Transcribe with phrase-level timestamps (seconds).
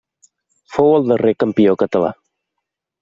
[0.77, 2.11] Fou el darrer campió català.